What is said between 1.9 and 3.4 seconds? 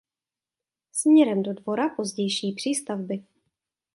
pozdější přístavby.